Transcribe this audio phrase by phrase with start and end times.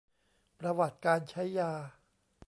[0.59, 1.71] ประวัติการใช้ยา